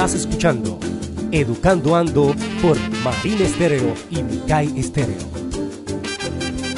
[0.00, 0.78] Estás escuchando
[1.30, 5.18] Educando Ando por Marina Estéreo y Micay Estéreo.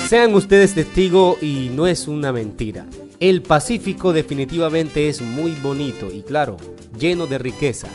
[0.09, 2.85] Sean ustedes testigos y no es una mentira.
[3.21, 6.57] El Pacífico definitivamente es muy bonito y claro,
[6.99, 7.87] lleno de riqueza.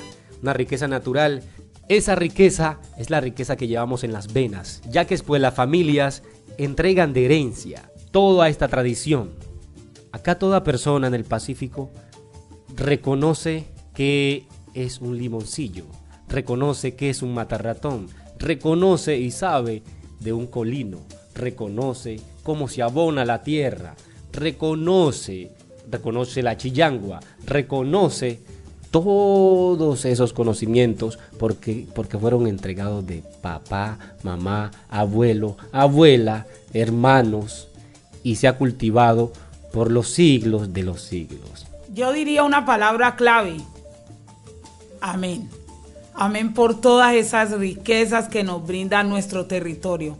[0.41, 1.43] Una riqueza natural.
[1.89, 6.23] Esa riqueza es la riqueza que llevamos en las venas, ya que después las familias
[6.57, 9.31] entregan de herencia toda esta tradición.
[10.13, 11.91] Acá toda persona en el Pacífico
[12.77, 14.47] reconoce que
[14.85, 15.85] es un limoncillo,
[16.29, 19.83] reconoce que es un matarratón, reconoce y sabe
[20.19, 20.99] de un colino,
[21.33, 23.95] reconoce cómo se abona la tierra,
[24.31, 25.51] reconoce,
[25.89, 28.39] reconoce la chillangua, reconoce
[28.91, 37.67] todos esos conocimientos porque, porque fueron entregados de papá, mamá, abuelo, abuela, hermanos
[38.23, 39.33] y se ha cultivado
[39.73, 41.67] por los siglos de los siglos.
[41.93, 43.57] Yo diría una palabra clave.
[45.01, 45.49] Amén.
[46.13, 50.17] Amén por todas esas riquezas que nos brinda nuestro territorio.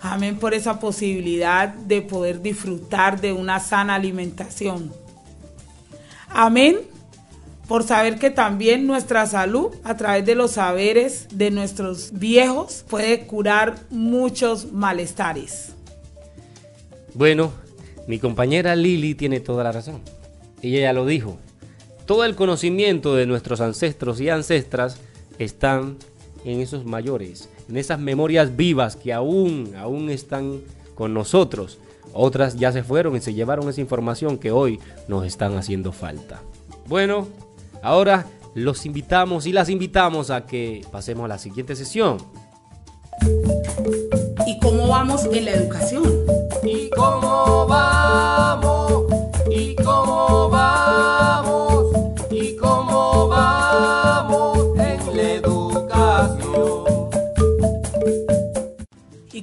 [0.00, 4.92] Amén por esa posibilidad de poder disfrutar de una sana alimentación.
[6.28, 6.78] Amén
[7.68, 13.26] por saber que también nuestra salud a través de los saberes de nuestros viejos puede
[13.26, 15.72] curar muchos malestares.
[17.14, 17.52] Bueno,
[18.06, 20.02] mi compañera Lili tiene toda la razón.
[20.60, 21.38] Ella ya lo dijo.
[22.06, 24.98] Todo el conocimiento de nuestros ancestros y ancestras
[25.38, 25.96] están
[26.44, 30.60] en esos mayores, en esas memorias vivas que aún, aún están
[30.94, 31.78] con nosotros.
[32.12, 36.42] Otras ya se fueron y se llevaron esa información que hoy nos están haciendo falta.
[36.86, 37.26] Bueno,
[37.82, 42.18] ahora los invitamos y las invitamos a que pasemos a la siguiente sesión.
[44.46, 46.04] ¿Y cómo vamos en la educación?
[46.62, 47.33] ¿Y cómo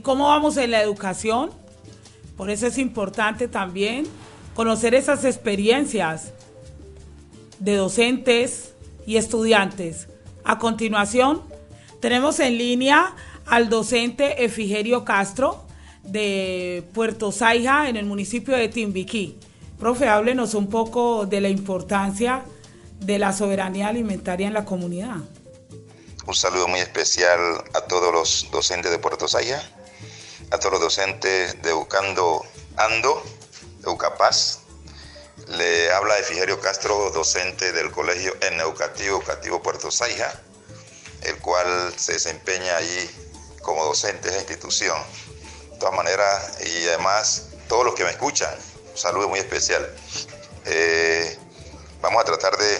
[0.01, 1.51] cómo vamos en la educación?
[2.37, 4.07] Por eso es importante también
[4.55, 6.33] conocer esas experiencias
[7.59, 8.73] de docentes
[9.05, 10.07] y estudiantes.
[10.43, 11.41] A continuación,
[11.99, 15.63] tenemos en línea al docente Efigerio Castro
[16.03, 19.37] de Puerto Saija en el municipio de Timbiquí.
[19.79, 22.43] Profe, háblenos un poco de la importancia
[22.99, 25.17] de la soberanía alimentaria en la comunidad.
[26.27, 27.39] Un saludo muy especial
[27.73, 29.61] a todos los docentes de Puerto Saija,
[30.51, 33.23] a todos los docentes de Educando Ando,
[33.83, 34.59] Educapaz.
[35.47, 40.33] Le habla Efigerio Castro, docente del Colegio en Educativo Educativo Puerto Saija,
[41.23, 43.09] el cual se desempeña allí
[43.61, 44.97] como docente de esa institución.
[45.71, 48.53] De todas maneras, y además, todos los que me escuchan,
[48.91, 49.89] un saludo muy especial.
[50.65, 51.37] Eh,
[52.01, 52.77] vamos a tratar de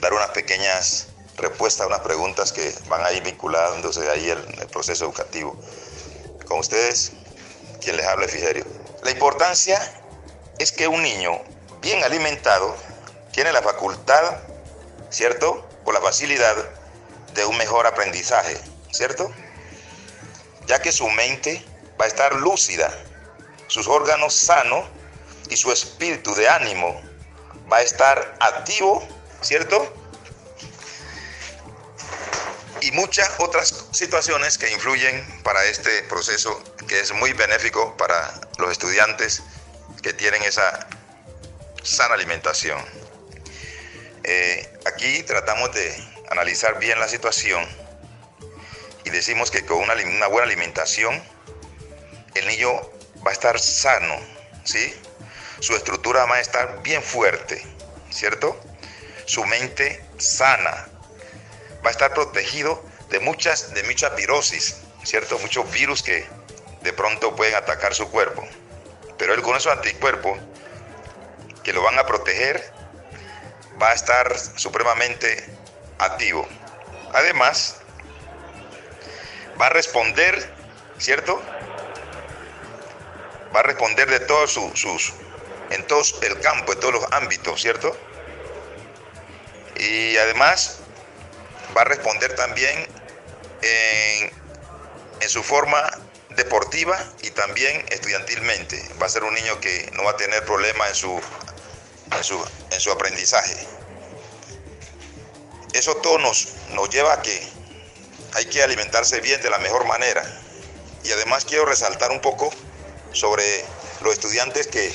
[0.00, 4.68] dar unas pequeñas respuestas a unas preguntas que van a ir vinculándose ahí en el
[4.68, 5.58] proceso educativo.
[6.46, 7.12] Con ustedes,
[7.80, 8.64] quien les habla, Figerio.
[9.02, 9.80] La importancia
[10.58, 11.40] es que un niño
[11.80, 12.76] bien alimentado
[13.32, 14.38] tiene la facultad,
[15.10, 15.66] ¿cierto?
[15.84, 16.56] O la facilidad
[17.34, 18.58] de un mejor aprendizaje,
[18.90, 19.30] ¿cierto?
[20.66, 21.64] Ya que su mente
[22.00, 22.92] va a estar lúcida,
[23.66, 24.86] sus órganos sanos
[25.50, 27.00] y su espíritu de ánimo
[27.70, 29.06] va a estar activo,
[29.40, 29.92] ¿cierto?
[32.84, 38.70] Y muchas otras situaciones que influyen para este proceso que es muy benéfico para los
[38.72, 39.42] estudiantes
[40.02, 40.86] que tienen esa
[41.82, 42.78] sana alimentación.
[44.22, 45.96] Eh, aquí tratamos de
[46.30, 47.66] analizar bien la situación
[49.04, 51.22] y decimos que con una, una buena alimentación
[52.34, 52.68] el niño
[53.26, 54.14] va a estar sano,
[54.64, 54.94] ¿sí?
[55.60, 57.64] Su estructura va a estar bien fuerte,
[58.10, 58.60] ¿cierto?
[59.24, 60.90] Su mente sana,
[61.84, 65.38] va a estar protegido de muchas, de mucha virosis, ¿cierto?
[65.38, 66.26] Muchos virus que
[66.82, 68.46] de pronto pueden atacar su cuerpo.
[69.18, 70.38] Pero él con esos anticuerpos
[71.62, 72.72] que lo van a proteger,
[73.80, 75.44] va a estar supremamente
[75.98, 76.46] activo.
[77.12, 77.76] Además,
[79.60, 80.52] va a responder,
[80.98, 81.40] ¿cierto?
[83.54, 85.12] Va a responder de todos sus,
[85.70, 87.96] en todo el campo, en todos los ámbitos, ¿cierto?
[89.76, 90.80] Y además
[91.76, 92.86] va a responder también
[93.62, 94.30] en,
[95.20, 95.90] en su forma
[96.30, 98.82] deportiva y también estudiantilmente.
[99.00, 101.20] Va a ser un niño que no va a tener problemas en su,
[102.16, 103.56] en su, en su aprendizaje.
[105.72, 107.48] Eso todo nos, nos lleva a que
[108.34, 110.24] hay que alimentarse bien de la mejor manera.
[111.04, 112.50] Y además quiero resaltar un poco
[113.12, 113.44] sobre
[114.00, 114.92] los estudiantes que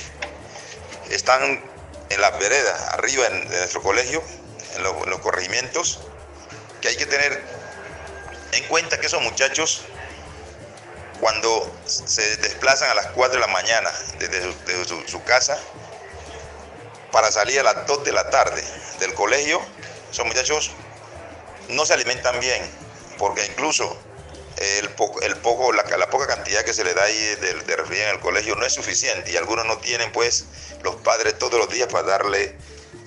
[1.09, 1.63] están
[2.09, 4.23] en la vereda, arriba en, en nuestro colegio,
[4.75, 5.99] en, los corregimientos,
[6.81, 7.43] que hay que tener
[8.51, 9.81] en cuenta que esos muchachos,
[11.19, 14.53] cuando se desplazan a las 4 de la mañana desde,
[15.07, 15.57] su, casa,
[17.11, 18.63] para salir a las 2 de la tarde
[18.99, 19.61] del colegio,
[20.11, 20.71] esos muchachos
[21.69, 22.61] no se alimentan bien,
[23.17, 23.97] porque incluso
[24.57, 28.55] el poco, la, poca cantidad que se le da ahí de, de en el colegio
[28.55, 30.45] no es suficiente y algunos no tienen pues
[30.83, 32.57] los padres todos los días para darle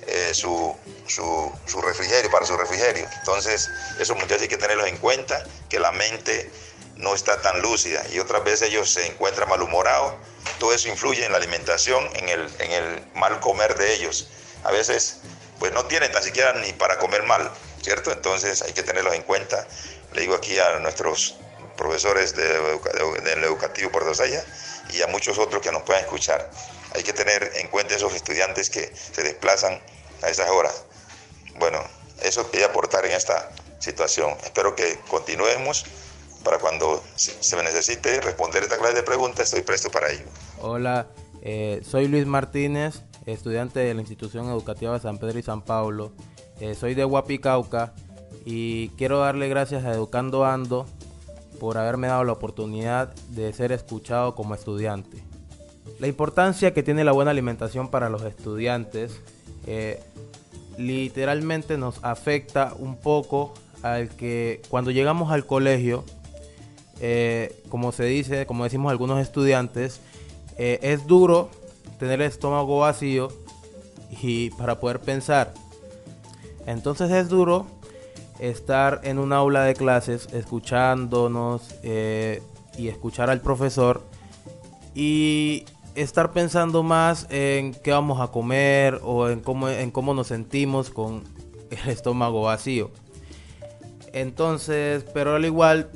[0.06, 0.76] eh, su,
[1.06, 3.08] su, refrigerio, para su refrigerio.
[3.18, 6.50] Entonces, esos muchachos hay que tenerlos en cuenta, que la mente
[6.96, 10.14] no está tan lúcida y otras veces ellos se encuentran malhumorados.
[10.58, 14.28] Todo eso influye en la alimentación, en el, en el mal comer de ellos.
[14.64, 15.18] A veces,
[15.58, 17.50] pues no tienen tan siquiera ni para comer mal,
[17.82, 18.12] ¿cierto?
[18.12, 19.66] Entonces hay que tenerlos en cuenta.
[20.12, 21.36] Le digo aquí a nuestros
[21.76, 22.44] profesores de,
[23.22, 24.44] del educativo Saya
[24.92, 26.50] y a muchos otros que nos puedan escuchar.
[26.94, 29.80] Hay que tener en cuenta esos estudiantes que se desplazan
[30.22, 30.84] a esas horas.
[31.58, 31.78] Bueno,
[32.22, 34.36] eso quería aportar en esta situación.
[34.44, 35.84] Espero que continuemos
[36.44, 40.24] para cuando se me necesite responder esta clase de preguntas, estoy presto para ello.
[40.60, 41.06] Hola,
[41.42, 46.12] eh, soy Luis Martínez, estudiante de la institución educativa de San Pedro y San Pablo.
[46.60, 47.94] Eh, soy de Huapicauca
[48.44, 50.86] y quiero darle gracias a Educando Ando
[51.60, 55.22] por haberme dado la oportunidad de ser escuchado como estudiante.
[56.02, 59.20] La importancia que tiene la buena alimentación para los estudiantes
[59.68, 60.02] eh,
[60.76, 66.02] literalmente nos afecta un poco al que cuando llegamos al colegio,
[67.00, 70.00] eh, como se dice, como decimos algunos estudiantes,
[70.58, 71.50] eh, es duro
[72.00, 73.28] tener el estómago vacío
[74.20, 75.54] y para poder pensar.
[76.66, 77.68] Entonces es duro
[78.40, 84.02] estar en un aula de clases escuchándonos y escuchar al profesor
[84.96, 85.64] y
[85.94, 90.90] estar pensando más en qué vamos a comer o en cómo, en cómo nos sentimos
[90.90, 91.24] con
[91.70, 92.90] el estómago vacío.
[94.12, 95.90] Entonces, pero al igual,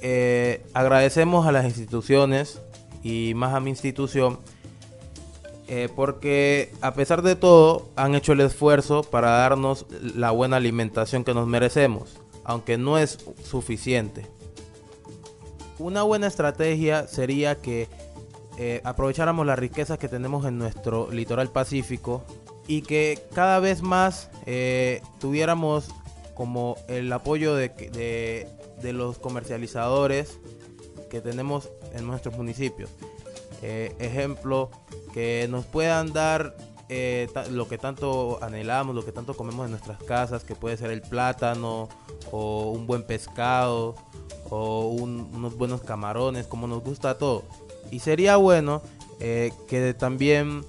[0.00, 2.60] eh, agradecemos a las instituciones
[3.02, 4.38] y más a mi institución
[5.70, 9.84] eh, porque a pesar de todo han hecho el esfuerzo para darnos
[10.14, 14.26] la buena alimentación que nos merecemos, aunque no es suficiente.
[15.78, 17.86] Una buena estrategia sería que
[18.60, 22.24] eh, aprovecháramos las riquezas que tenemos en nuestro litoral pacífico
[22.66, 25.90] y que cada vez más eh, tuviéramos
[26.34, 28.48] como el apoyo de,
[28.82, 30.40] los comercializadores
[31.08, 32.90] que tenemos en nuestros municipios.
[33.62, 34.70] Eh, ejemplo,
[35.14, 36.56] que nos puedan dar
[37.52, 41.02] lo que tanto anhelamos, lo que tanto comemos en nuestras casas, que puede ser el
[41.02, 41.88] plátano
[42.32, 43.94] o un buen pescado
[44.50, 47.44] o unos buenos camarones, como nos gusta a todos.
[47.90, 48.82] Y sería bueno
[49.20, 50.64] eh, que también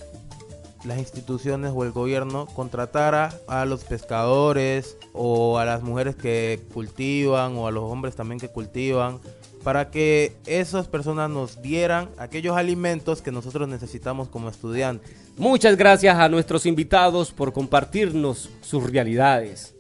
[0.84, 7.58] las instituciones o el gobierno contratara a los pescadores o a las mujeres que cultivan
[7.58, 9.20] o a los hombres también que cultivan
[9.64, 15.12] para que esas personas nos dieran aquellos alimentos que nosotros necesitamos como estudiantes.
[15.38, 19.76] Muchas gracias a nuestros invitados por compartirnos sus realidades.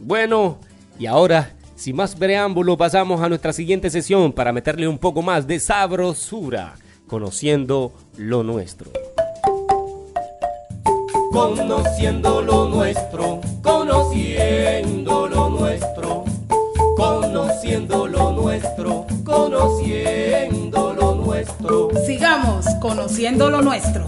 [0.00, 0.58] Bueno,
[0.98, 1.52] y ahora
[1.82, 6.76] sin más preámbulo, pasamos a nuestra siguiente sesión para meterle un poco más de sabrosura,
[7.08, 8.92] conociendo lo nuestro.
[11.32, 16.24] Conociendo lo nuestro, conociendo lo nuestro,
[16.96, 21.88] conociendo lo nuestro, conociendo lo nuestro.
[22.06, 24.06] Sigamos conociendo lo nuestro.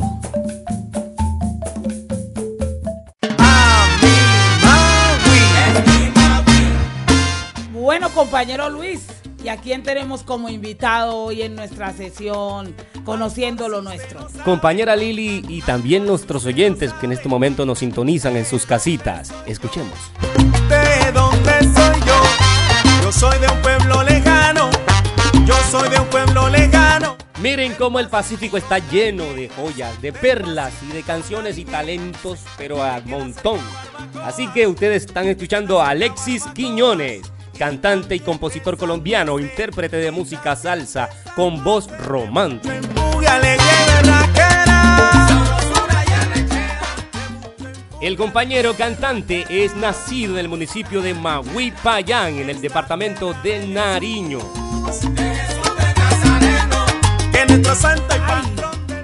[7.85, 9.05] Bueno, compañero Luis,
[9.45, 12.74] ¿y a quién tenemos como invitado hoy en nuestra sesión
[13.05, 14.26] Conociendo lo Nuestro?
[14.43, 19.35] Compañera Lili y también nuestros oyentes que en este momento nos sintonizan en sus casitas.
[19.45, 19.99] Escuchemos.
[20.66, 23.03] ¿De dónde soy yo?
[23.03, 24.70] Yo soy de un pueblo lejano.
[25.45, 27.18] Yo soy de un pueblo lejano.
[27.43, 32.41] Miren cómo el Pacífico está lleno de joyas, de perlas y de canciones y talentos,
[32.57, 33.61] pero a montón.
[34.22, 40.57] Así que ustedes están escuchando a Alexis Quiñones cantante y compositor colombiano, intérprete de música
[40.57, 42.81] salsa con voz romántica.
[48.01, 54.41] El compañero cantante es nacido en el municipio de Mahuipayán, en el departamento de Nariño.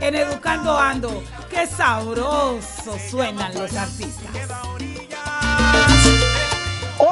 [0.03, 4.30] en Educando Ando, qué sabroso suenan los artistas.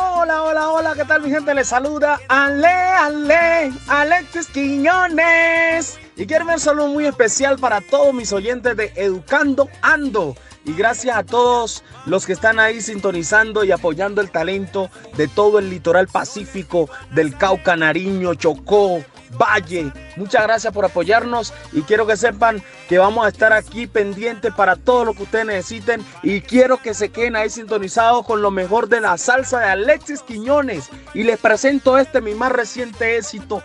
[0.00, 1.52] Hola, hola, hola, ¿qué tal mi gente?
[1.54, 5.98] Les saluda Ale, Ale, Alexis Quiñones.
[6.16, 10.36] Y quiero ver un saludo muy especial para todos mis oyentes de Educando Ando.
[10.64, 15.58] Y gracias a todos los que están ahí sintonizando y apoyando el talento de todo
[15.58, 19.92] el litoral pacífico, del Cauca, Nariño, Chocó, Valle.
[20.16, 24.76] Muchas gracias por apoyarnos y quiero que sepan que vamos a estar aquí pendientes para
[24.76, 28.88] todo lo que ustedes necesiten y quiero que se queden ahí sintonizados con lo mejor
[28.88, 33.62] de la salsa de Alexis Quiñones y les presento este mi más reciente éxito,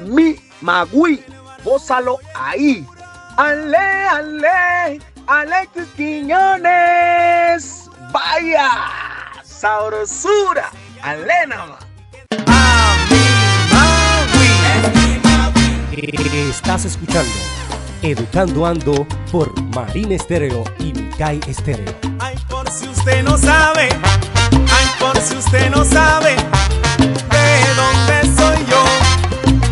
[0.00, 1.22] Mi Magui.
[1.64, 2.86] Pósalo ahí.
[3.36, 7.90] Ale, ale, Alexis Quiñones.
[8.12, 8.70] Vaya,
[9.44, 10.70] sabrosura.
[11.02, 11.89] Alena.
[16.02, 17.30] Estás escuchando
[18.00, 21.94] Educando Ando por Marín Estéreo y Micay Estéreo.
[22.18, 23.90] Ay, por si usted no sabe,
[24.50, 26.36] ay, por si usted no sabe
[26.96, 28.82] de dónde soy yo,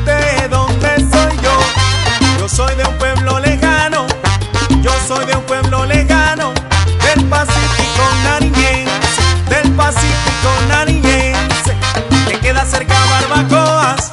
[0.05, 2.39] de dónde soy yo.
[2.39, 4.07] Yo soy de un pueblo lejano,
[4.83, 6.53] yo soy de un pueblo lejano,
[7.07, 11.75] del Pacífico Nariñense, del Pacífico Nariñense,
[12.29, 14.11] que queda cerca Barbacoas,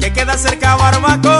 [0.00, 1.33] que queda cerca Barbacoas.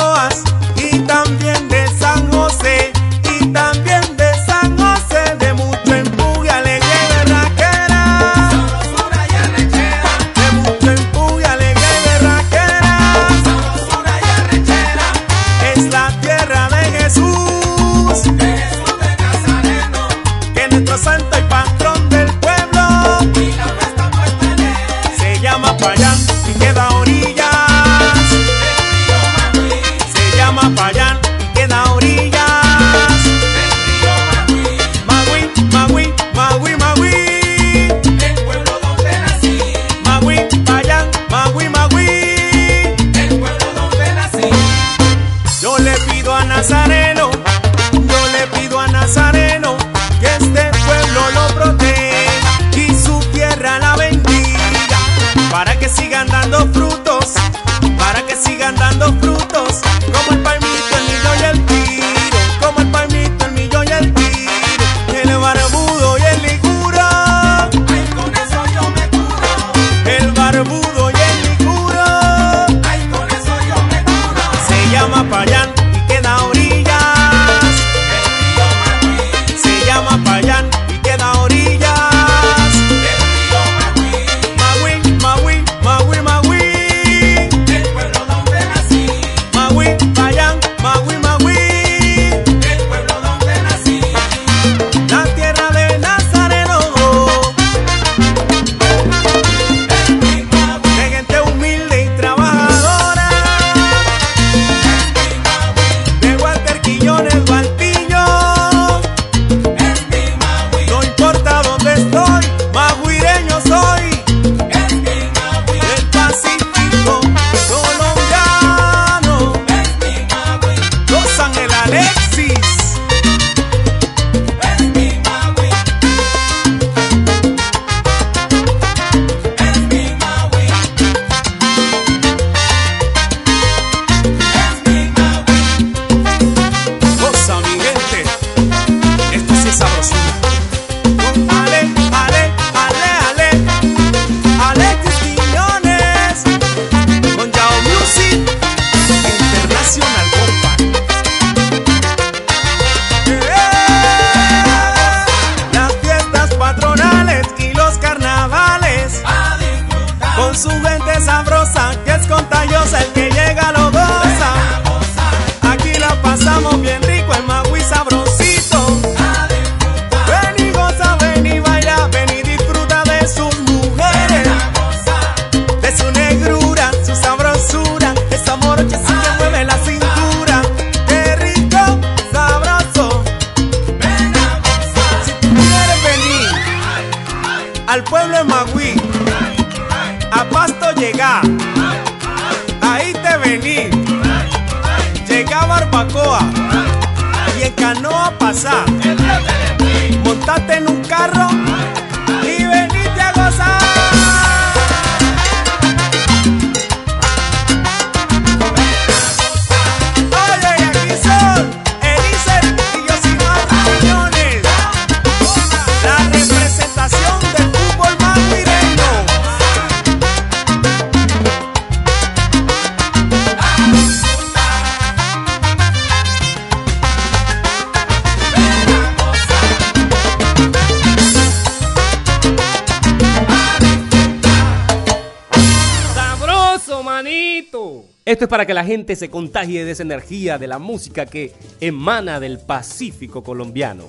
[238.26, 241.52] Esto es para que la gente se contagie de esa energía, de la música que
[241.78, 244.04] emana del Pacífico colombiano.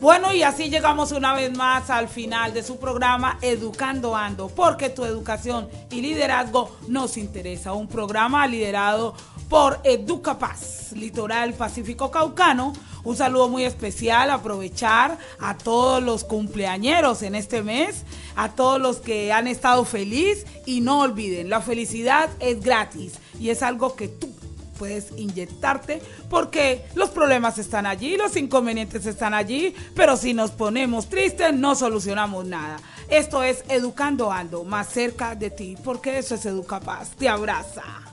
[0.00, 4.88] Bueno, y así llegamos una vez más al final de su programa Educando Ando, porque
[4.90, 7.72] tu educación y liderazgo nos interesa.
[7.72, 9.14] Un programa liderado
[9.50, 12.72] por Educapaz, Litoral Pacífico Caucano.
[13.02, 18.04] Un saludo muy especial, aprovechar a todos los cumpleañeros en este mes,
[18.36, 23.50] a todos los que han estado feliz y no olviden, la felicidad es gratis y
[23.50, 24.30] es algo que tú
[24.78, 31.08] puedes inyectarte porque los problemas están allí, los inconvenientes están allí, pero si nos ponemos
[31.08, 32.76] tristes no solucionamos nada.
[33.08, 38.09] Esto es Educando Ando, más cerca de ti, porque eso es Educapaz, te abraza.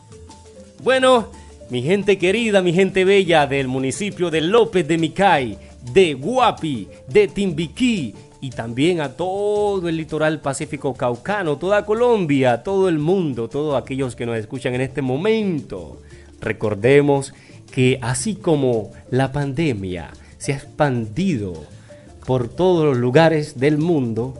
[0.83, 1.31] Bueno,
[1.69, 5.57] mi gente querida, mi gente bella del municipio de López de Micay,
[5.91, 12.89] de Guapi, de Timbiquí y también a todo el litoral pacífico caucano, toda Colombia, todo
[12.89, 15.99] el mundo, todos aquellos que nos escuchan en este momento.
[16.39, 17.33] Recordemos
[17.71, 21.53] que así como la pandemia se ha expandido
[22.25, 24.35] por todos los lugares del mundo,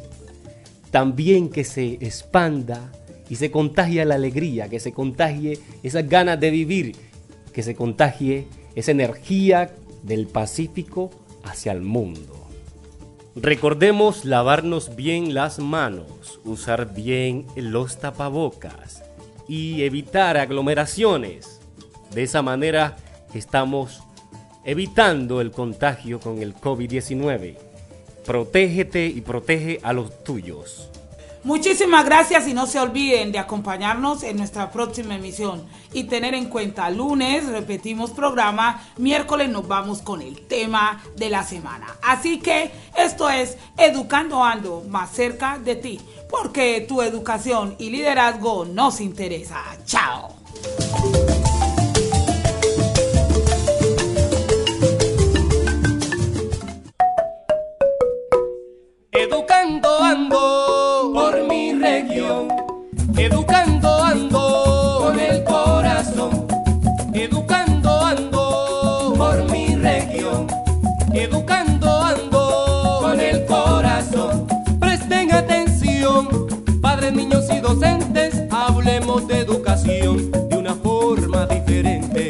[0.91, 2.91] también que se expanda
[3.29, 6.95] y se contagie la alegría, que se contagie esas ganas de vivir,
[7.53, 9.71] que se contagie esa energía
[10.03, 11.11] del Pacífico
[11.43, 12.47] hacia el mundo.
[13.35, 19.03] Recordemos lavarnos bien las manos, usar bien los tapabocas
[19.47, 21.59] y evitar aglomeraciones.
[22.13, 22.95] De esa manera
[23.35, 24.01] estamos
[24.65, 27.57] evitando el contagio con el COVID-19.
[28.25, 30.89] Protégete y protege a los tuyos.
[31.43, 35.63] Muchísimas gracias y no se olviden de acompañarnos en nuestra próxima emisión
[35.93, 41.43] y tener en cuenta lunes repetimos programa, miércoles nos vamos con el tema de la
[41.43, 41.87] semana.
[42.01, 48.65] Así que esto es Educando Ando más cerca de ti, porque tu educación y liderazgo
[48.65, 49.61] nos interesa.
[49.85, 50.35] Chao.
[77.67, 82.26] docentes hablemos de educación de una forma diferente.